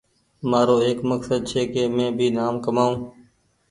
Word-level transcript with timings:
مآرو 0.49 0.75
ايڪ 0.85 0.99
مڪسد 1.09 1.39
ڇي 1.49 1.61
ڪ 1.73 1.73
مينٚ 1.95 2.15
بي 2.17 2.27
نآم 2.37 2.53
ڪمآئو 2.65 2.93